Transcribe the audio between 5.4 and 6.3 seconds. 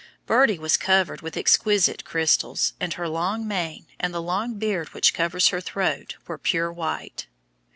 her throat